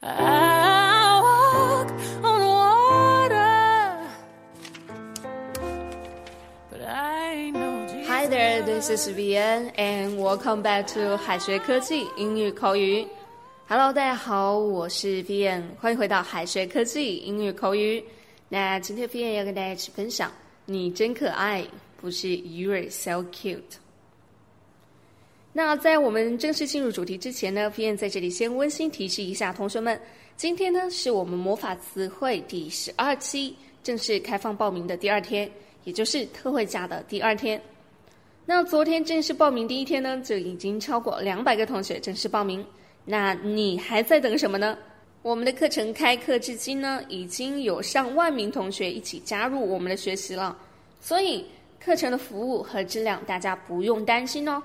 [0.00, 1.90] I walk
[2.22, 3.98] on water.
[8.06, 13.04] Hi there, this is VN, and welcome back to 海学科技英语口语。
[13.66, 18.04] Hello，大家好，我是 VN，欢迎回到海学科技英语口语。
[18.48, 20.30] 那今天 VN 要跟大家一起分享，
[20.64, 21.66] 你真可爱，
[22.00, 23.78] 不是 You're so cute。
[25.52, 30.00] 那在我们正式进入主题之前呢，Vian 在这里先温馨提示一下同学们，
[30.36, 35.50] 今天呢是我们魔法词汇第十二期正式开放报名的第二天，
[35.84, 37.60] 也就是特惠价的第二天。
[38.44, 42.64] 那昨天正式报名第一天呢，就已经超过两百个同学正式报名。
[43.04, 44.78] 那你还在等什么呢？
[45.22, 50.56] 我们的课程开课至今呢，已经有上万名同学一起加入我们的学习了，
[51.00, 51.44] 所以
[51.80, 54.62] 课程的服务和质量大家不用担心哦。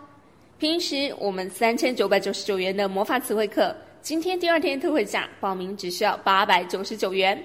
[0.60, 7.44] 平时我们三千九百九十九元的魔法词汇课，今天第二天特惠价报名只需要八百九十九元。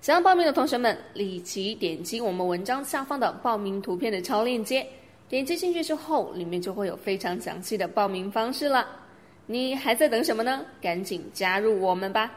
[0.00, 4.86] 想要报名的同学们，立即点击我们文章下方的报名图片的超链接，
[5.28, 8.86] 点击进去之后，里面就会有非常详细的报名方式了。
[9.46, 10.64] 你还在等什么呢？
[10.80, 12.30] 赶紧加入我们吧！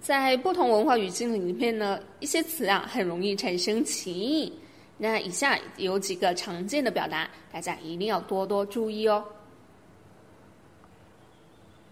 [0.00, 4.52] 在不同文化语境里面呢，一些词啊很容易产生歧义。
[4.96, 9.24] 那以下有几个常见的表达，大家一定要多多注意哦。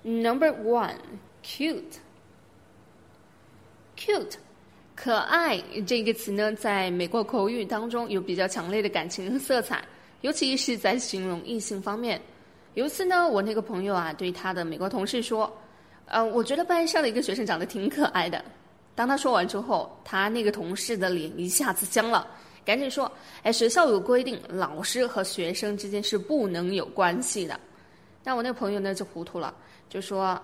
[0.03, 0.97] Number one,
[1.45, 1.99] cute.
[3.97, 4.35] Cute，
[4.97, 9.85] 可爱这个词呢，在美国口语当中有比较强烈的感情色彩，
[10.23, 12.21] 尤其是在形容异性方面。
[12.75, 15.53] 有一次呢，我那个朋友啊，对他的美国同事说
[16.07, 18.45] ：“呃，我觉得班上的一个学生长得挺可爱的。”
[18.97, 22.27] 当他说完之后，他那个同事的脸一下子僵了，
[22.65, 23.11] 赶紧说
[23.43, 27.59] ：“哎，学校有规定，老师和学生之间是不能有关系的。”
[28.25, 29.55] 那我那朋友呢就糊涂了，
[29.89, 30.41] 就说：“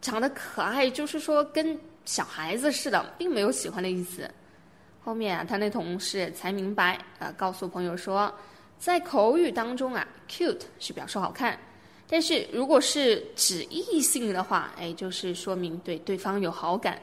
[0.00, 4.30] 长得可爱，就是说跟小孩子似的，并没有喜欢的意思。”
[5.02, 8.32] 后面啊，他那同事才明白，呃，告诉朋友说。
[8.78, 11.58] 在口语当中啊，cute 是表示好看，
[12.08, 16.96] 但是如果是指异性的话，哎，就是说明对对方有好感。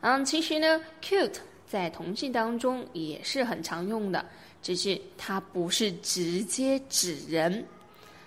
[0.00, 1.36] 嗯，其实呢，cute
[1.72, 4.22] 在同性当中也是很常用的，
[4.62, 7.64] 只是它不是直接指人。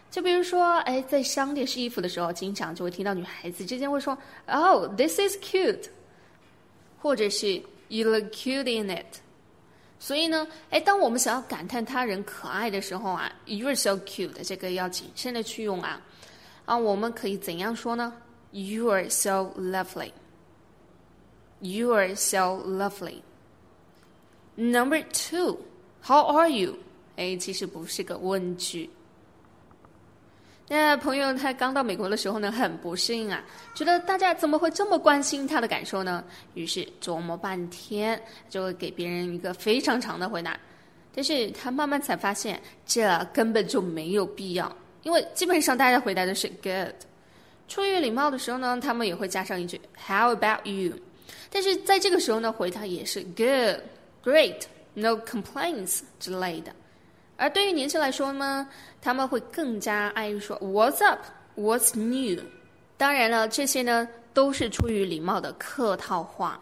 [0.10, 4.18] 就比如说，哎，在商店试衣服的时候，经常就会听到女孩子之间会说
[4.48, 5.90] ：“Oh, this is cute”，
[7.00, 9.20] 或者是 “You look cute in it”。
[10.00, 16.02] 所以呢，哎，当我们想要感叹他人可爱的时候啊，“You are so cute，这个要谨慎的去用啊。
[16.66, 18.12] 啊，我们可以怎样说呢
[18.50, 20.10] ？“You are so lovely。
[21.60, 23.22] You are so lovely。
[24.56, 26.78] Number two，How are you？
[27.18, 28.90] 哎，其实不是个问句。
[30.68, 33.44] 那朋友他刚到美国的时候呢，很不适应啊，
[33.76, 36.24] 觉得大家怎么会这么关心他的感受呢？
[36.56, 40.60] 于是琢磨半天，就会给别人一个非常长的回答。
[41.14, 46.96] 但是他慢慢才发现，这根本就没有必要，因为基本上大家回答的是 good。
[47.68, 50.94] 出于礼貌的时候呢，他们也会加上一句 How about you？
[51.52, 53.80] 但是在这个时候呢，回答也是 good、
[54.26, 54.64] great、
[54.96, 56.74] no complaints 之类的。
[57.38, 58.68] 而对于年轻人来说呢，
[59.02, 61.20] 他们会更加爱说 "What's up?
[61.56, 62.42] What's new?"
[62.98, 66.60] 当然了，这些呢都是出于礼貌的客套话。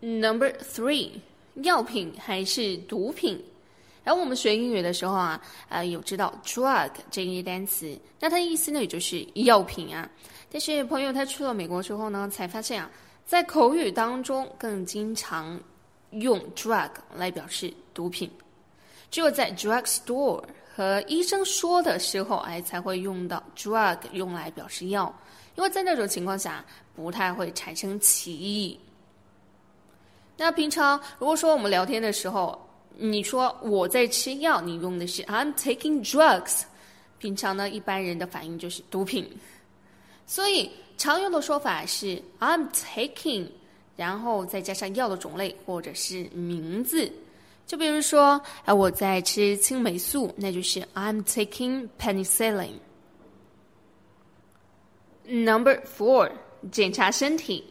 [0.00, 1.10] Number three，
[1.56, 3.42] 药品还是毒品？
[4.04, 10.08] 然后我们学英语的时候啊，呃，有知道 drug 这一单词，那它的意思呢也就是药品啊。
[10.50, 12.90] 但是朋友他去了美国之后呢，才发现啊，
[13.26, 15.60] 在口语当中更经常
[16.10, 18.30] 用 drug 来表示毒品。
[19.10, 20.42] 只有在 drug store
[20.74, 25.12] 和医生说的时候，哎，才会用到 drug 用来表示药，
[25.56, 28.78] 因为在那种情况下不太会产生歧义。
[30.36, 32.56] 那平常如果说我们聊天的时候，
[32.96, 36.62] 你说我在吃药，你用的是 I'm taking drugs，
[37.18, 39.28] 平常呢一般人的反应就是毒品，
[40.26, 43.46] 所以常用的说法是 I'm taking，
[43.96, 47.10] 然后再加上药的种类或者是名字。
[47.66, 52.72] 就比如说，哎，我在吃青霉素，那就是 I'm taking penicillin。
[55.24, 56.30] Number four，
[56.70, 57.64] 检查身体。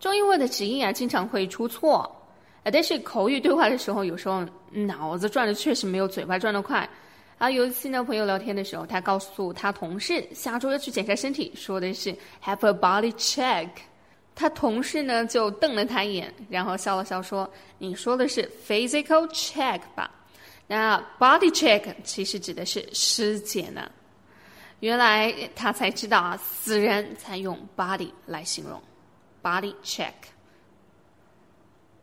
[0.00, 2.10] 中英文的直译啊，经常会出错，
[2.64, 6.88] 但是口语对话的时候，有时候脑子转的确实没有嘴巴转的快。
[7.38, 12.12] 啊，有一次呢，朋友聊天的时候，他告诉他同事下周要去检查身体，说的是
[12.42, 13.68] have a body check。
[14.34, 17.48] 他同事呢就瞪了他一眼，然后笑了笑说
[17.78, 20.10] ：“你说的是 physical check 吧？
[20.66, 23.88] 那 body check 其实指的是尸检呢。”
[24.80, 28.80] 原来他才知道啊，死人才用 body 来形容
[29.42, 30.12] ，body check。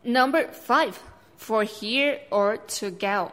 [0.02, 0.92] Number five
[1.38, 3.32] for here or to go。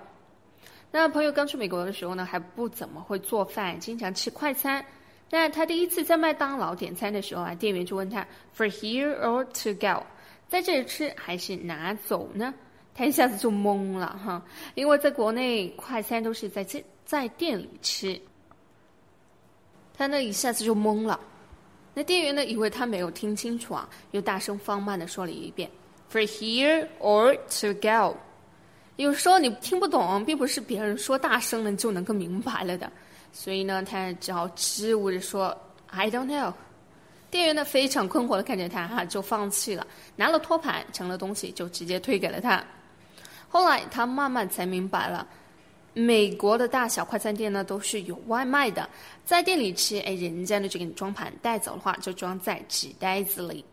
[0.95, 4.85] 那朋友刚去美国的时候呢，还不怎么会做饭，经常吃快餐。
[5.27, 8.23] 那他第一次在麦当劳点餐的时候啊，店员就问他
[8.55, 10.05] for here or to go，
[10.47, 12.53] 在这里吃还是拿走呢？
[12.93, 14.39] 他一下子就懵了哈，
[14.75, 18.21] 因为在国内快餐都是在这在店里吃，
[19.97, 21.19] 他那一下子就懵了。
[21.95, 25.67] 那店员呢，以为他没有听清楚啊，又大声放慢的说了一遍
[26.11, 28.15] ：“For here or to go。”
[28.97, 32.91] 有时候你听不懂，并不是别人说大声了就能够明白了的。
[33.31, 35.57] 所以呢，他只好支吾着说
[35.87, 36.53] ：“I don't know。”
[37.31, 42.63] 店员呢非常困惑的看着他，哈，就放弃了，拿了托盘盛了东西就直接推给了他。
[43.49, 45.27] 后来他慢慢才明白了，
[45.93, 48.87] 美国的大小快餐店呢都是有外卖的，
[49.25, 53.65] 在店里吃，哎，人家呢就给你装盘，带走的话就装在纸袋子里。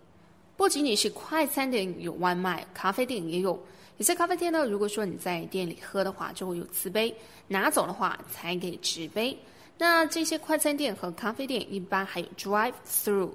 [0.57, 3.63] 不仅仅是快餐店有外卖，咖啡店也有。
[4.01, 7.15] 有些咖啡店呢，如果说你在店里喝的话，就会有瓷杯，
[7.47, 9.37] 拿走的话才给纸杯。
[9.77, 13.31] 那这些快餐店和咖啡店一般还有 drive through。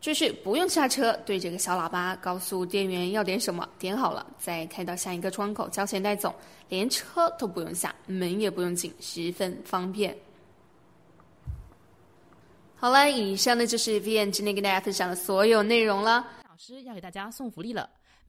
[0.00, 6.32] 就是不用下车，对着个小喇叭告诉店员要点什么，点好了再开到下一个窗口交钱带走，
[6.68, 10.16] 连车都不用下，门也不用进，十分方便。
[12.76, 16.24] 好了，以上呢就是 V N 今天跟大家分享的所有内容了。
[16.48, 17.90] 老师要给大家送福利了。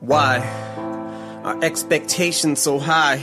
[0.00, 0.38] Why
[1.42, 3.16] are expectations so high?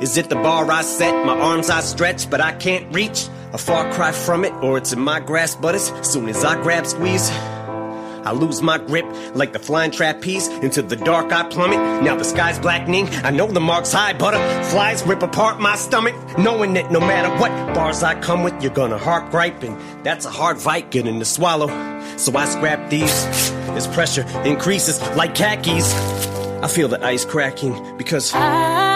[0.00, 3.26] Is it the bar I set, my arms I stretch, but I can't reach?
[3.52, 6.62] A far cry from it, or it's in my grasp, but as soon as I
[6.62, 7.28] grab squeeze,
[8.24, 9.04] I lose my grip
[9.34, 10.46] like the flying trapeze.
[10.46, 11.80] Into the dark I plummet.
[12.04, 13.08] Now the sky's blackening.
[13.24, 14.12] I know the mark's high.
[14.12, 16.14] Butterflies rip apart my stomach.
[16.38, 19.64] Knowing that no matter what bars I come with, you're gonna heart gripe.
[19.64, 21.66] And that's a hard fight getting to swallow.
[22.22, 23.26] So I scrap these
[23.74, 25.92] as pressure increases like khakis.
[26.62, 28.32] I feel the ice cracking because.
[28.32, 28.91] I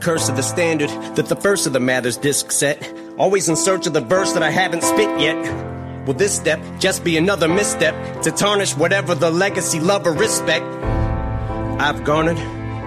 [0.00, 2.92] curse of the standard that the first of the Mathers disc set.
[3.18, 6.06] Always in search of the verse that I haven't spit yet.
[6.06, 10.64] Will this step just be another misstep to tarnish whatever the legacy, love, or respect
[10.64, 12.38] I've garnered?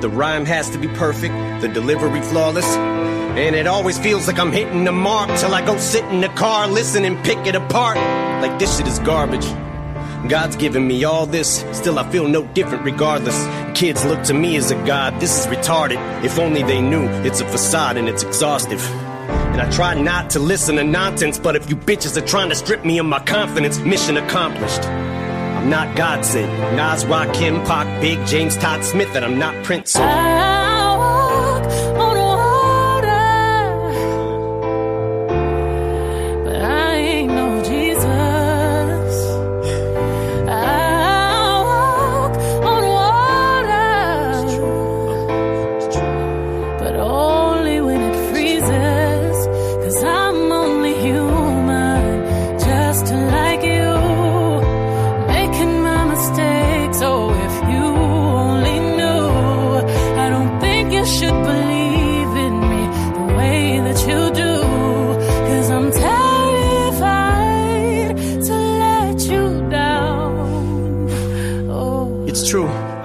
[0.02, 2.66] The rhyme has to be perfect, the delivery flawless.
[2.66, 6.30] And it always feels like I'm hitting the mark till I go sit in the
[6.30, 7.98] car, listen and pick it apart.
[8.42, 9.46] Like this shit is garbage.
[10.30, 13.38] God's given me all this, still I feel no different regardless.
[13.78, 16.24] Kids look to me as a god, this is retarded.
[16.24, 18.82] If only they knew it's a facade and it's exhaustive.
[19.54, 22.56] And I try not to listen to nonsense, but if you bitches are trying to
[22.56, 24.84] strip me of my confidence, mission accomplished.
[24.84, 26.52] I'm not God sent.
[26.76, 29.96] Nas, Rakim, Pac, Big, James, Todd Smith, and I'm not Prince.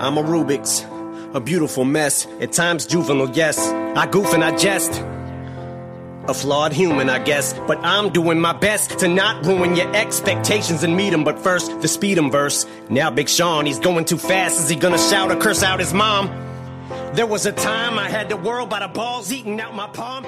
[0.08, 0.86] I'm a Rubik's.
[1.34, 3.58] A beautiful mess, at times juvenile, yes.
[3.94, 5.04] I goof and I jest.
[6.26, 10.82] A flawed human, I guess, but I'm doing my best to not ruin your expectations
[10.82, 11.24] and meet 'em.
[11.24, 12.64] But first, the speed 'em verse.
[12.88, 14.58] Now, Big Sean, he's going too fast.
[14.58, 16.30] Is he gonna shout or curse out his mom?
[17.12, 20.24] There was a time I had the world by the balls eating out my palm.